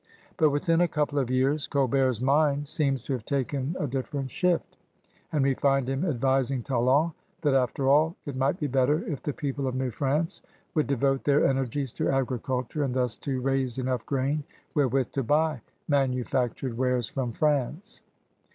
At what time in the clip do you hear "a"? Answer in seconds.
0.81-0.87, 3.79-3.85